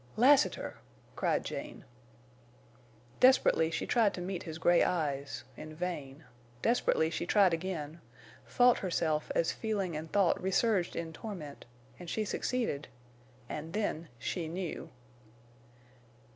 [0.17, 0.77] "Lassiter!"
[1.15, 1.85] cried Jane.
[3.19, 6.23] Desperately she tried to meet his gray eyes, in vain,
[6.63, 8.01] desperately she tried again,
[8.43, 11.65] fought herself as feeling and thought resurged in torment,
[11.99, 12.87] and she succeeded,
[13.47, 14.89] and then she knew.